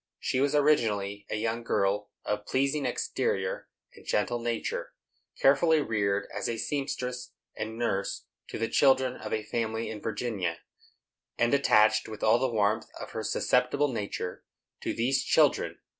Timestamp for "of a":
9.17-9.43